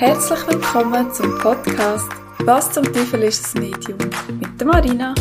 [0.00, 2.08] Herzlich willkommen zum Podcast
[2.38, 3.98] Was zum Teufel ist das Medium
[4.40, 5.14] mit der Marina.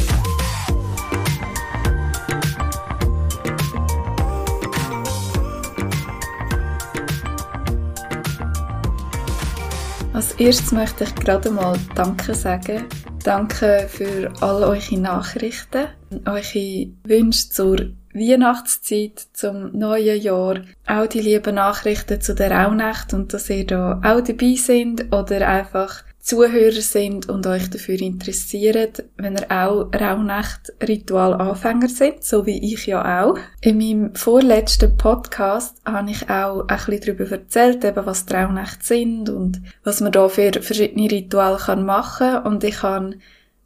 [10.13, 12.85] Als erstes möchte ich gerade mal Danke sagen.
[13.25, 15.89] Danke für all eure Nachrichten,
[16.23, 23.33] eure Wünsche zur Weihnachtszeit, zum neuen Jahr, auch die lieben Nachrichten zu der Rauhnacht und
[23.33, 29.37] dass ihr da auch dabei sind oder einfach Zuhörer sind und euch dafür interessiert, wenn
[29.37, 33.37] ihr auch Rauhnacht-Ritual-Anfänger seid, so wie ich ja auch.
[33.61, 38.85] In meinem vorletzten Podcast habe ich auch ein bisschen darüber erzählt, eben was die Rauhnächte
[38.85, 43.15] sind und was man da für verschiedene Rituale machen kann und ich habe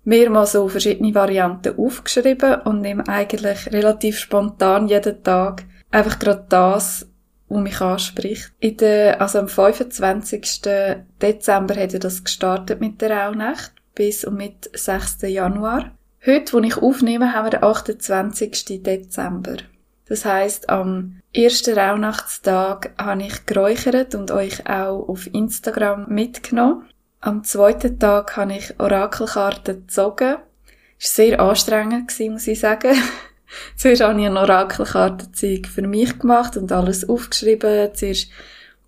[0.04, 7.08] mehrmals so verschiedene Varianten aufgeschrieben und nehme eigentlich relativ spontan jeden Tag einfach gerade das,
[7.50, 8.52] was mich anspricht.
[8.60, 10.62] In der, also am 25.
[11.22, 15.22] Dezember hätte das gestartet mit der Rauhnacht bis und mit 6.
[15.24, 15.92] Januar.
[16.26, 18.82] Heute, wo ich aufnehme, haben wir den 28.
[18.82, 19.58] Dezember.
[20.08, 26.86] Das heißt, am ersten Rauhnachtstag habe ich geräuchert und euch auch auf Instagram mitgenommen.
[27.26, 30.40] Am zweiten Tag habe ich Orakelkarten gezogen.
[31.00, 32.98] Es war sehr anstrengend, muss ich sagen.
[33.78, 37.92] Zuerst habe ich eine Orakelkartenzeug für mich gemacht und alles aufgeschrieben.
[37.94, 38.28] Zuerst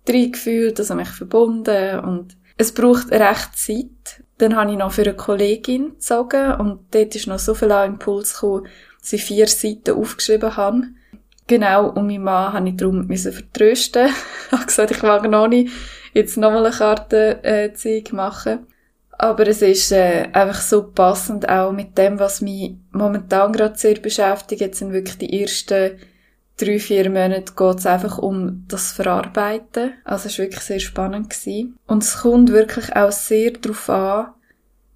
[0.06, 4.22] reingefühlt, also mich verbunden und es braucht recht Zeit.
[4.36, 8.34] Dann habe ich noch für eine Kollegin gezogen und dort ist noch so viel Impuls
[8.34, 8.66] gekommen,
[9.00, 10.82] dass ich vier Seiten aufgeschrieben habe.
[11.46, 14.08] Genau, und mein Mann habe ich darum vertrösten.
[14.46, 15.72] ich habe gesagt, ich mag noch nicht
[16.16, 18.66] jetzt nochmal eine Kartenzeug machen.
[19.18, 23.94] Aber es ist äh, einfach so passend auch mit dem, was mich momentan gerade sehr
[23.94, 24.60] beschäftigt.
[24.60, 25.98] Jetzt sind wirklich die ersten
[26.58, 29.92] drei, vier Monate geht es einfach um das Verarbeiten.
[30.04, 31.30] Also es war wirklich sehr spannend.
[31.30, 31.78] Gewesen.
[31.86, 34.26] Und es kommt wirklich auch sehr darauf an,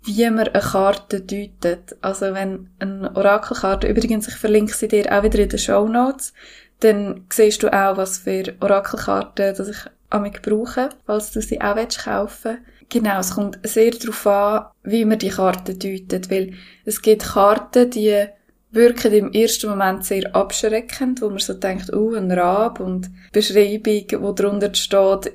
[0.05, 1.97] wie man eine Karte deutet.
[2.01, 6.33] Also wenn eine Orakelkarte, übrigens, ich verlinke sie dir auch wieder in den Show Notes,
[6.81, 9.77] dann siehst du auch, was für Orakelkarten dass ich
[10.11, 12.91] amig brauche, falls du sie auch kaufen willst.
[12.91, 16.55] Genau, es kommt sehr darauf an, wie man die Karten deutet, weil
[16.85, 18.27] es gibt Karten, die
[18.73, 24.05] wirken im ersten Moment sehr abschreckend, wo man so denkt, oh, ein Rab und Beschreibung,
[24.21, 25.33] wo drunter steht,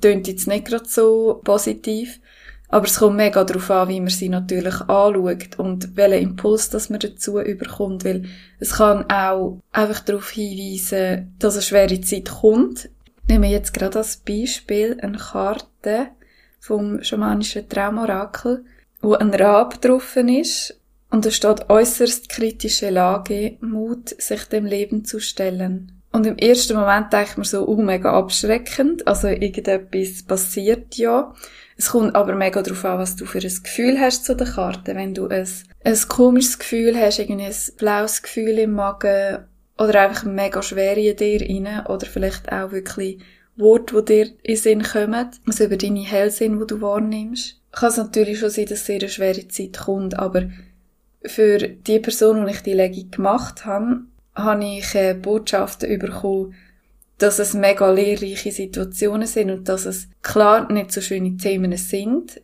[0.00, 2.20] tönt jetzt nicht gerade so positiv.
[2.68, 6.88] Aber es kommt mega darauf an, wie man sie natürlich anschaut und welchen Impuls das
[6.88, 8.24] man dazu überkommt, weil
[8.60, 12.88] es kann auch einfach darauf hinweisen, dass eine schwere Zeit kommt.
[13.28, 16.08] Nehmen wir jetzt gerade als Beispiel eine Karte,
[16.62, 18.64] vom schamanischen Traumorakel,
[19.00, 25.04] wo ein Rab drauf ist und es steht äußerst kritische Lage, Mut, sich dem Leben
[25.04, 26.00] zu stellen.
[26.12, 31.34] Und im ersten Moment denkt man so, uh, mega abschreckend, also irgendetwas passiert ja.
[31.76, 34.94] Es kommt aber mega darauf an, was du für ein Gefühl hast zu der Karte.
[34.94, 35.48] Wenn du ein,
[35.84, 39.46] ein komisches Gefühl hast, irgendwie ein blaues Gefühl im Magen
[39.82, 43.18] oder einfach mega schwer in dir rein oder vielleicht auch wirklich
[43.56, 47.60] Worte, die dir in Sinn kommen, also über deine Hellsinn, die du wahrnimmst.
[47.72, 50.50] Kann es natürlich schon sein, dass sehr eine schwere Zeit kommt, aber
[51.24, 54.02] für die Person, die ich die Legung gemacht habe,
[54.34, 56.54] habe ich Botschaften bekommen,
[57.18, 62.40] dass es mega lehrreiche Situationen sind und dass es klar nicht so schöne Themen sind.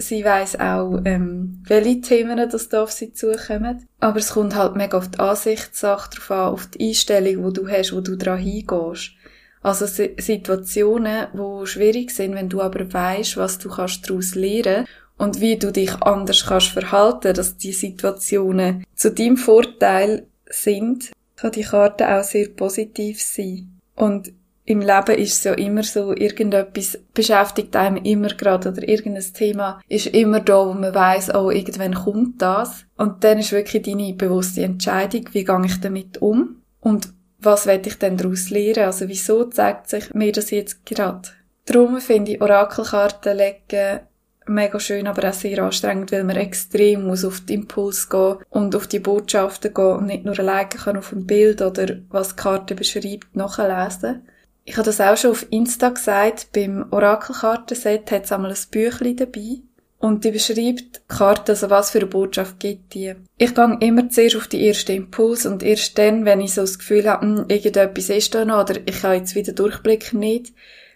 [0.00, 3.86] Sie weiß auch, ähm, welche Themen das da auf sie zukommen.
[3.98, 7.68] Aber es kommt halt mega auf die Ansichtssache drauf an, auf die Einstellung, die du
[7.68, 9.12] hast, wo du dran hingehst.
[9.60, 14.86] Also Situationen, wo schwierig sind, wenn du aber weißt, was du kannst daraus lernen
[15.16, 21.52] und wie du dich anders kannst verhalten, dass die Situationen zu deinem Vorteil sind, kann
[21.52, 23.78] die Karte auch sehr positiv sein.
[23.96, 24.32] Und
[24.68, 29.80] im Leben ist es ja immer so, irgendetwas beschäftigt einem immer gerade oder irgendein Thema
[29.88, 32.84] ist immer da, wo man weiß, oh, irgendwann kommt das.
[32.98, 37.08] Und dann ist wirklich deine bewusste Entscheidung, wie gehe ich damit um und
[37.38, 38.84] was will ich denn daraus lernen?
[38.84, 41.30] Also wieso zeigt sich mir das jetzt gerade?
[41.64, 44.00] Darum finde ich Orakelkarten legen
[44.48, 48.76] mega schön, aber auch sehr anstrengend, weil man extrem muss auf den Impuls gehen und
[48.76, 52.42] auf die Botschaften gehen und nicht nur alleine kann auf ein Bild oder was die
[52.42, 54.26] Karte beschreibt nachlesen.
[54.68, 59.16] Ich habe das auch schon auf Insta gesagt, beim Orakelkartenset hat es einmal ein Büchlein
[59.16, 59.60] dabei
[59.98, 63.14] und die beschreibt die Karte, also was für eine Botschaft gibt die.
[63.38, 66.78] Ich gehe immer zuerst auf die ersten Impuls und erst dann, wenn ich so das
[66.78, 70.52] Gefühl habe, hm, irgendetwas ist da noch oder ich habe jetzt wieder Durchblick nicht,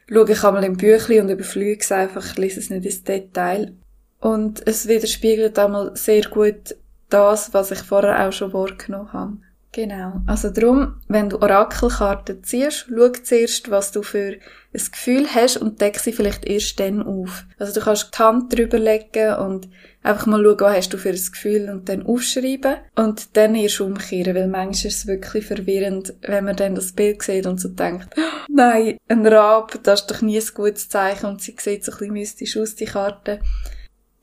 [0.06, 3.72] schaue ich einmal im Büchlein und überflüge es einfach, lese es nicht ins Detail.
[4.20, 6.76] Und es widerspiegelt einmal sehr gut
[7.08, 9.38] das, was ich vorher auch schon wahrgenommen habe.
[9.72, 10.20] Genau.
[10.26, 14.36] Also darum, wenn du Orakelkarten ziehst, schau zuerst, was du für
[14.74, 17.46] ein Gefühl hast und deck sie vielleicht erst dann auf.
[17.58, 19.70] Also du kannst die Hand drüber legen und
[20.02, 23.80] einfach mal schauen, was hast du für ein Gefühl und dann aufschreiben und dann erst
[23.80, 27.70] umkehren, weil manchmal ist es wirklich verwirrend, wenn man dann das Bild sieht und so
[27.70, 28.14] denkt,
[28.50, 31.98] nein, ein Rab, das ist doch nie ein gutes Zeichen und sie sieht so ein
[31.98, 33.40] bisschen mystisch aus, die Karte.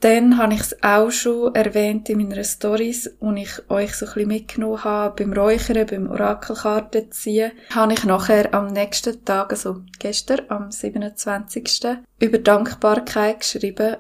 [0.02, 4.14] Dann habe ich es auch schon erwähnt in meinen Stories, wo ich euch so ein
[4.14, 9.82] bisschen mitgenommen habe, beim Räuchern, beim Orakelkarten ziehen, habe ich nachher am nächsten Tag, also
[10.00, 11.98] gestern, am 27.
[12.20, 13.98] über Dankbarkeit geschrieben.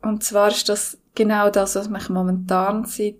[0.00, 3.16] Und zwar ist das genau das, was mich momentan seit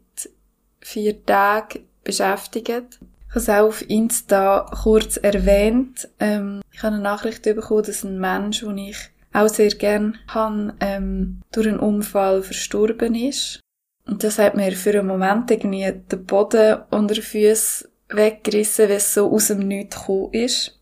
[0.81, 2.99] vier Tagen beschäftigt.
[3.29, 6.09] Ich habe es auch auf Insta kurz erwähnt.
[6.19, 10.75] Ähm, ich habe eine Nachricht bekommen, dass ein Mensch, den ich auch sehr gern habe,
[10.81, 13.61] ähm, durch einen Unfall verstorben ist.
[14.07, 18.97] Und das hat mir für einen Moment irgendwie den Boden unter den Füßen weggerissen, weil
[18.97, 20.79] es so aus dem Nichts gekommen ist.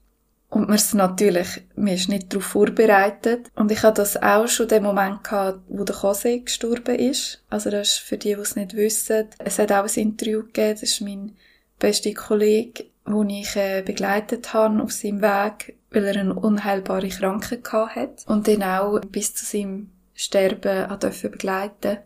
[0.49, 3.47] Und man ist natürlich, man ist nicht darauf vorbereitet.
[3.55, 7.45] Und ich hatte das auch schon den Moment gehabt, wo der Jose gestorben ist.
[7.49, 9.29] Also das ist für die, die es nicht wissen.
[9.39, 11.37] Es hat auch ein Interview gegeben, das ist mein
[11.79, 17.73] bester Kollege, den ich äh, begleitet habe auf seinem Weg weil er eine unheilbare Krankheit
[17.73, 21.99] hat und den auch bis zu seinem Sterben dürfen begleiten.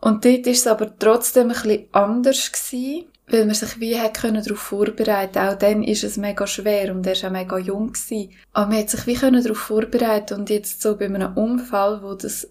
[0.00, 4.20] Und dort ist es aber trotzdem ein bisschen anders gewesen, weil man sich wie hat
[4.20, 5.38] können darauf vorbereiten.
[5.38, 8.30] Auch dann ist es mega schwer und er ist auch mega jung gewesen.
[8.52, 12.14] Aber man hat sich wie können darauf vorbereiten und jetzt so bei einem Unfall, wo
[12.14, 12.48] das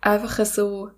[0.00, 0.90] einfach so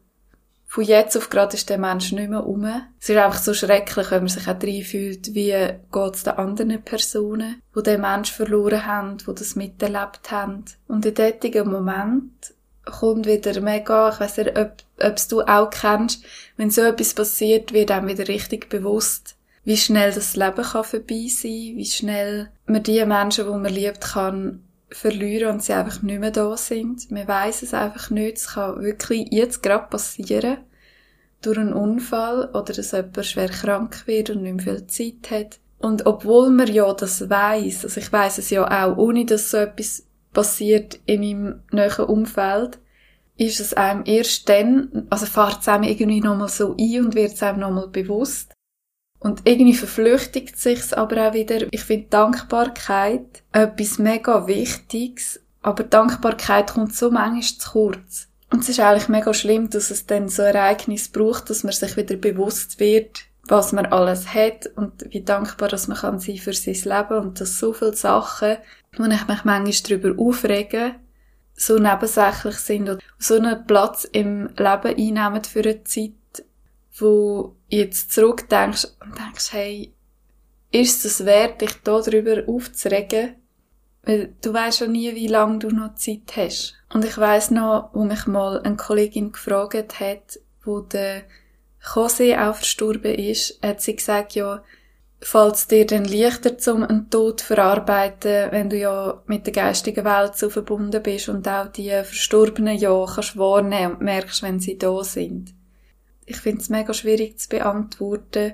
[0.71, 2.65] von jetzt auf gerade ist der Mensch nicht mehr um.
[3.01, 6.83] Es ist einfach so schrecklich, wenn man sich auch reinfühlt, wie geht es den anderen
[6.83, 10.67] Personen, die den Mensch verloren haben, die das miterlebt haben.
[10.87, 12.53] Und in diesem Moment
[12.85, 16.23] kommt wieder mega, ich weiss nicht, ob, ob es du auch kennst,
[16.59, 21.29] wenn so etwas passiert, wird einem wieder richtig bewusst, wie schnell das Leben kann vorbei
[21.29, 26.21] sein, wie schnell man die Menschen, die man liebt, kann verlieren und sie einfach nicht
[26.21, 27.11] mehr da sind.
[27.11, 28.39] Man weiß es einfach nicht.
[28.39, 30.59] Es kann wirklich jetzt gerade passieren.
[31.43, 35.61] Durch einen Unfall oder dass jemand schwer krank wird und nicht mehr viel Zeit hat.
[35.79, 39.59] Und obwohl man ja das weiß, also ich weiß es ja auch, ohne dass so
[39.59, 42.79] etwas passiert in meinem näheren Umfeld,
[43.37, 47.35] ist es einem erst dann, also fährt es einem irgendwie nochmal so ein und wird
[47.35, 48.53] es einem nochmal bewusst,
[49.21, 51.67] und irgendwie verflüchtigt sich's aber auch wieder.
[51.73, 58.29] Ich finde Dankbarkeit etwas mega Wichtiges, aber Dankbarkeit kommt so manchmal zu kurz.
[58.51, 61.97] Und es ist eigentlich mega schlimm, dass es dann so Ereignis braucht, dass man sich
[61.97, 66.53] wieder bewusst wird, was man alles hat und wie dankbar dass man kann sein für
[66.53, 68.57] sein Leben und dass so viele Sachen,
[68.97, 70.95] wo ich mich manchmal darüber aufrege,
[71.55, 76.13] so nebensächlich sind und so einen Platz im Leben einnehmen für eine Zeit,
[76.97, 79.93] wo jetzt zurückdenkst und denkst, hey,
[80.71, 83.37] ist es wert, dich da drüber aufzuregen?
[84.03, 86.75] Weil du weißt ja nie, wie lange du noch Zeit hast.
[86.93, 91.23] Und ich weiss noch, wo mich mal eine Kollegin gefragt hat, wo der
[91.95, 94.63] Jose auch verstorben ist, hat sie gesagt, ja,
[95.21, 100.05] fällt es dir denn leichter, zum einen Tod verarbeiten, wenn du ja mit der geistigen
[100.05, 104.79] Welt so verbunden bist und auch die Verstorbenen ja kannst wahrnehmen und merkst, wenn sie
[104.79, 105.58] da sind
[106.29, 108.53] ich finde es mega schwierig zu beantworten,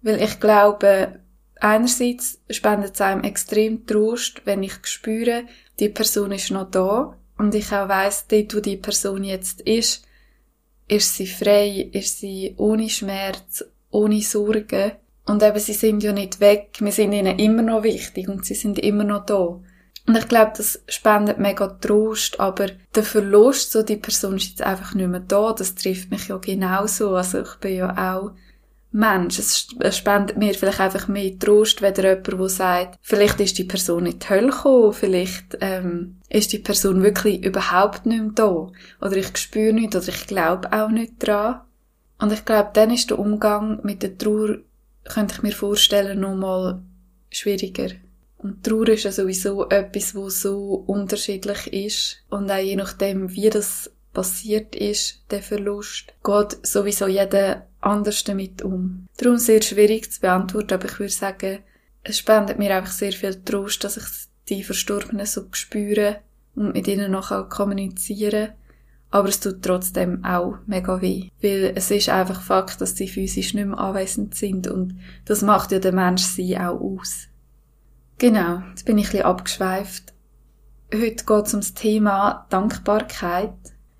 [0.00, 1.20] weil ich glaube,
[1.60, 5.44] einerseits spendet es einem extrem Trost, wenn ich spüre,
[5.78, 10.06] die Person ist noch da und ich auch weiss, dort, wo die Person jetzt ist,
[10.88, 14.92] ist sie frei, ist sie ohne Schmerz, ohne Sorgen.
[15.24, 18.54] Und eben, sie sind ja nicht weg, wir sind ihnen immer noch wichtig und sie
[18.54, 19.60] sind immer noch da.
[20.06, 24.62] Und ich glaube, das spendet mega Trost, aber der Verlust, so die Person ist jetzt
[24.62, 27.14] einfach nicht mehr da, das trifft mich ja genauso.
[27.14, 28.32] Also ich bin ja auch
[28.92, 29.38] Mensch.
[29.38, 34.06] Es spendet mir vielleicht einfach mehr Trost, wenn jemand, der sagt, vielleicht ist die Person
[34.06, 38.70] in die Hölle gekommen, vielleicht ähm, ist die Person wirklich überhaupt nicht mehr da.
[39.00, 41.62] Oder ich spüre nicht, oder ich glaube auch nicht dran.
[42.18, 44.58] Und ich glaube, dann ist der Umgang mit der Trauer,
[45.04, 46.82] könnte ich mir vorstellen, nochmal
[47.30, 47.88] schwieriger.
[48.42, 52.16] Und Trauer ist ja sowieso etwas, wo so unterschiedlich ist.
[52.28, 58.62] Und auch je nachdem, wie das passiert ist, der Verlust, geht sowieso jeder anders damit
[58.62, 59.06] um.
[59.16, 61.58] Darum sehr schwierig zu beantworten, aber ich würde sagen,
[62.02, 64.04] es spendet mir einfach sehr viel Trost, dass ich
[64.48, 66.18] die Verstorbenen so spüre
[66.54, 68.50] und mit ihnen noch kommunizieren
[69.12, 71.28] aber es tut trotzdem auch mega weh.
[71.42, 75.70] Weil es ist einfach Fakt, dass sie physisch nicht mehr anwesend sind und das macht
[75.70, 77.28] ja der Mensch sie auch aus.
[78.22, 80.12] Genau, jetzt bin ich ein bisschen abgeschweift.
[80.94, 83.52] Heute geht es um das Thema Dankbarkeit.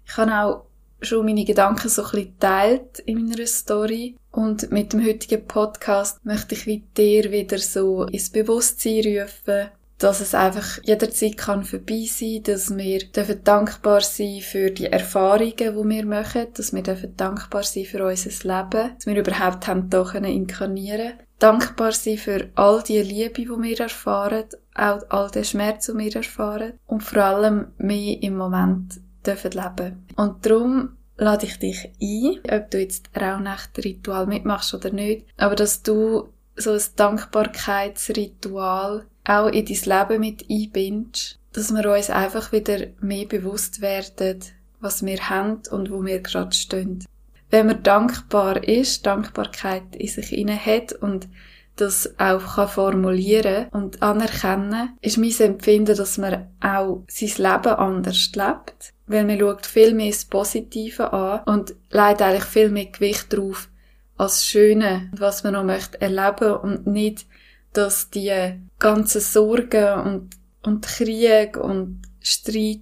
[0.07, 0.67] Ich habe auch
[1.00, 4.14] schon meine Gedanken so ein bisschen geteilt in meiner Story.
[4.31, 10.21] Und mit dem heutigen Podcast möchte ich wie dir wieder so ins Bewusstsein rufen, dass
[10.21, 15.67] es einfach jederzeit kann vorbei sein, dass wir dürfen dankbar sein für die Erfahrungen, die
[15.67, 19.91] wir machen, dass wir dürfen dankbar sein für unser Leben, dass wir überhaupt haben
[20.25, 24.44] inkarnieren dankbar sein für all die Liebe, die wir erfahren,
[24.75, 30.06] auch all den Schmerz, den wir erfahren und vor allem mehr im Moment dürfen leben.
[30.16, 35.82] Und darum lade ich dich ein, ob du jetzt Rauhnächte-Ritual mitmachst oder nicht, aber dass
[35.82, 42.87] du so ein Dankbarkeitsritual auch in dein Leben mit einbindest, dass wir uns einfach wieder
[43.00, 44.40] mehr bewusst werden,
[44.80, 47.04] was wir haben und wo wir gerade stehen.
[47.52, 51.28] Wenn man dankbar ist, Dankbarkeit in sich inne hat und
[51.76, 58.32] das auch kann formulieren und anerkennen, ist mein Empfinden, dass man auch sein Leben anders
[58.35, 58.94] lebt.
[59.06, 63.68] Weil man schaut viel mehr das Positive an und legt eigentlich viel mehr Gewicht drauf
[64.16, 67.26] als das Schöne, was man noch möchte erleben und nicht
[67.75, 70.30] dass die ganzen Sorgen und,
[70.62, 72.80] und Krieg und Streit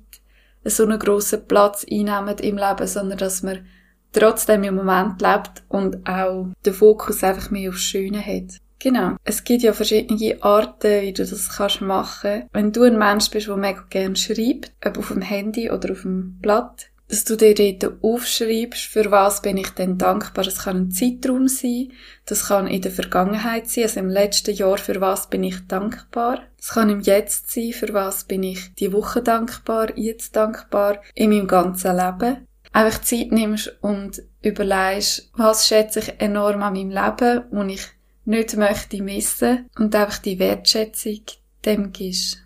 [0.64, 3.66] so einen grossen Platz einnehmen im Leben, sondern dass man
[4.12, 8.60] trotzdem im Moment lebt und auch den Fokus einfach mehr aufs Schöne hat.
[8.80, 9.16] Genau.
[9.24, 12.48] Es gibt ja verschiedene Arten, wie du das kannst machen.
[12.52, 16.02] Wenn du ein Mensch bist, der mega gerne schreibt, ob auf dem Handy oder auf
[16.02, 20.44] dem Blatt, dass du dir dort aufschreibst, für was bin ich denn dankbar.
[20.44, 21.92] Das kann ein Zeitraum sein,
[22.24, 26.44] das kann in der Vergangenheit sein, also im letzten Jahr, für was bin ich dankbar.
[26.56, 31.30] Das kann im Jetzt sein, für was bin ich die Woche dankbar, jetzt dankbar, in
[31.30, 32.46] meinem ganzen Leben.
[32.72, 37.88] Einfach Zeit nimmst und überlegst, was schätze ich enorm an meinem Leben, wo ich
[38.24, 41.20] nicht möchte missen und einfach die Wertschätzung
[41.64, 42.38] dem gibst.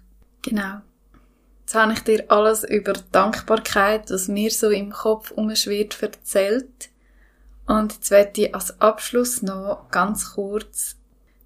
[0.42, 0.80] Genau.
[1.60, 6.90] Jetzt habe ich dir alles über Dankbarkeit, was mir so im Kopf umschwirrt, erzählt.
[7.66, 10.96] Und jetzt werde ich als Abschluss noch ganz kurz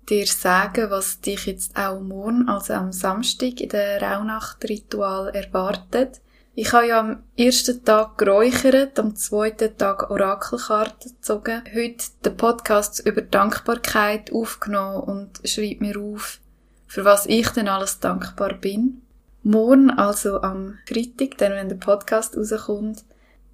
[0.09, 6.21] dir sagen, was dich jetzt auch morgen, also am Samstag in der Rauhnacht-Ritual erwartet.
[6.61, 13.07] Ich habe ja am ersten Tag geräuchert, am zweiten Tag Orakelkarten gezogen, heute den Podcast
[13.07, 16.41] über Dankbarkeit aufgenommen und schreibe mir auf,
[16.89, 19.03] für was ich denn alles dankbar bin.
[19.45, 23.05] Morgen, also am Freitag, dann wenn der Podcast rauskommt,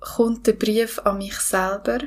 [0.01, 1.99] kommt der Brief an mich selber.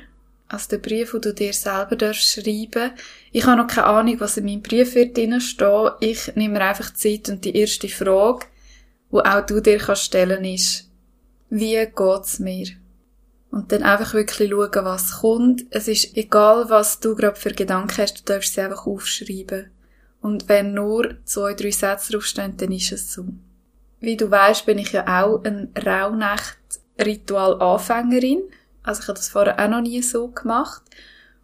[0.47, 2.93] Also der Brief, den du dir selber darfst schreiben.
[3.31, 5.91] Ich habe noch keine Ahnung, was in meinem Brief wird stehen.
[5.99, 8.47] Ich nehme mir einfach Zeit und die erste Frage,
[9.11, 10.86] die auch du dir kannst stellen ist,
[11.49, 12.67] wie geht's mir?
[13.49, 15.65] Und dann einfach wirklich schauen, was kommt.
[15.69, 19.71] Es ist egal, was du gerade für Gedanken hast, du darfst sie einfach aufschreiben.
[20.21, 23.25] Und wenn nur zwei, drei Sätze draufstehen, dann ist es so.
[23.99, 28.41] Wie du weißt, bin ich ja auch ein Rauhnacht-Ritual-Anfängerin.
[28.83, 30.83] Also ich habe das vorher auch noch nie so gemacht.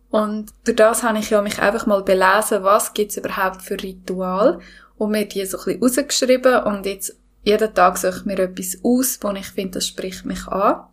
[0.09, 4.59] Und durch das habe ich ja mich einfach mal belesen, was gibt's überhaupt für Ritual
[4.97, 8.77] und mir die so ein bisschen rausgeschrieben und jetzt jeden Tag suche ich mir etwas
[8.83, 10.87] aus, wo ich finde, das spricht mich an.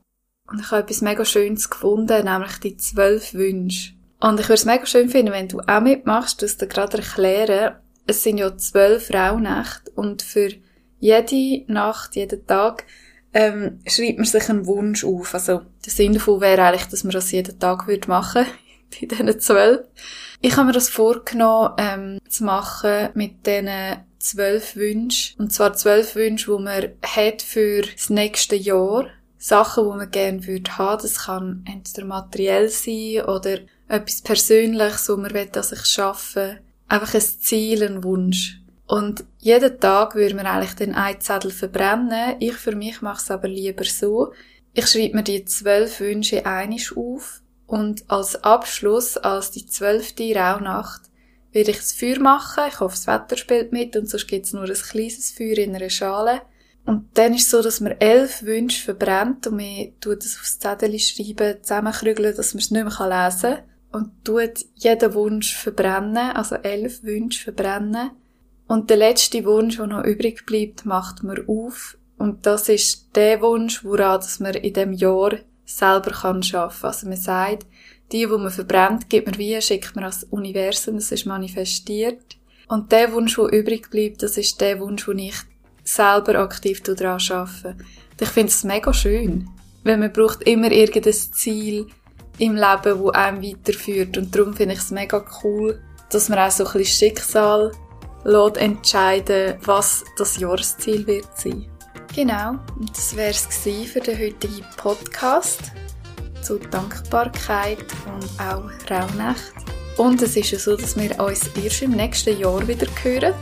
[0.50, 3.92] Und ich habe etwas mega Schönes gefunden, nämlich die zwölf Wünsche.
[4.20, 7.76] Und ich würde es mega schön finden, wenn du auch mitmachst, das dir gerade erklären.
[8.06, 10.50] Es sind ja zwölf Rauhnächte und für
[10.98, 12.84] jede Nacht, jeden Tag
[13.32, 15.32] ähm, schreibt man sich einen Wunsch auf.
[15.34, 18.44] Also der Sinn davon wäre eigentlich, dass man das jeden Tag würde machen
[19.00, 19.86] bei diesen zwölf.
[20.40, 23.68] Ich habe mir das vorgenommen, ähm, zu machen mit diesen
[24.20, 25.40] zwölf Wünschen.
[25.40, 29.06] Und zwar zwölf Wünsche, die man hat für das nächste Jahr.
[29.38, 31.02] Sachen, die man gerne würde haben.
[31.02, 33.58] Das kann entweder materiell sein oder
[33.88, 36.58] etwas Persönliches, wo man will, dass ich schaffe.
[36.88, 38.60] Einfach ein Ziel, ein Wunsch.
[38.86, 42.36] Und jeden Tag würde man eigentlich den einen Zettel verbrennen.
[42.40, 44.32] Ich für mich mache es aber lieber so.
[44.74, 51.02] Ich schreibe mir die zwölf Wünsche einisch auf und als Abschluss, als die zwölfte Rauhnacht,
[51.52, 52.64] werde ich das Feuer machen.
[52.68, 55.74] Ich hoffe, das Wetter spielt mit und sonst gibt es nur ein kleines Feuer in
[55.74, 56.42] einer Schale.
[56.86, 60.58] Und dann ist es so, dass man elf Wünsche verbrennt und man tut es aufs
[60.58, 63.64] Zettel schreiben, zusammenkrügeln, dass man es nicht mehr lesen kann.
[63.92, 68.10] Und tut jeden Wunsch verbrennen, also elf Wünsche verbrennen.
[68.66, 71.98] Und der letzte Wunsch, der noch übrig bleibt, macht man auf.
[72.18, 75.32] Und das ist der Wunsch, woran man in dem Jahr
[75.64, 76.86] selber kann schaffen.
[76.86, 77.66] Also man sagt,
[78.12, 82.36] die, wo man verbrennt, gibt man wie, schickt man als Universum, das ist manifestiert.
[82.68, 85.34] Und der Wunsch, der übrig bleibt, das ist der Wunsch, wo ich
[85.84, 87.76] selber aktiv daran arbeite.
[87.76, 89.48] Und ich finde es mega schön.
[89.82, 91.86] Weil man braucht immer irgendein Ziel
[92.38, 94.16] im Leben, wo einem weiterführt.
[94.16, 97.72] Und darum finde ich es mega cool, dass man auch so ein bisschen Schicksal
[98.24, 101.66] lässt entscheiden, was das Jahresziel wird sein.
[102.14, 103.46] Genau, und das wäre es
[103.88, 105.72] für den heutigen Podcast.
[106.42, 109.52] Zu Dankbarkeit und auch Rauhnacht.
[109.96, 113.34] Und es ist ja so, dass wir uns erst im nächsten Jahr wieder hören.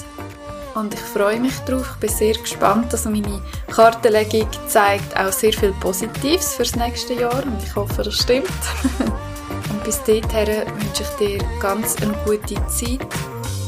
[0.74, 1.88] Und ich freue mich darauf.
[1.94, 2.92] Ich bin sehr gespannt.
[2.92, 3.40] Also meine
[3.70, 8.48] Kartenlegung zeigt auch sehr viel Positives fürs nächste Jahr und ich hoffe, das stimmt.
[9.70, 13.06] und bis dahin wünsche ich dir ganz eine gute Zeit,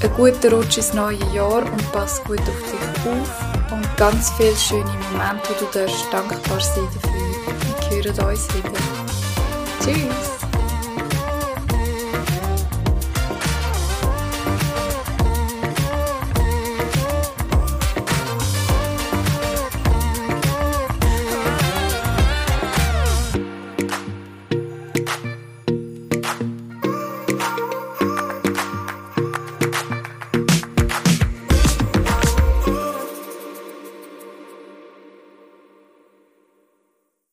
[0.03, 4.57] einen guten Rutsch ins neue Jahr und pass gut auf dich auf und ganz viele
[4.57, 7.21] schöne Momente, wo du dankbar sein dafür.
[7.91, 9.10] Wir hören uns wieder.
[9.83, 10.50] Cheers.